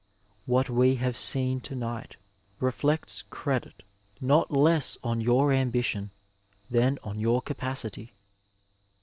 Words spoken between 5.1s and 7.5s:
your ambition than on your